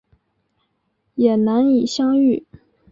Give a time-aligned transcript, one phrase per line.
[1.13, 2.47] 也难以相遇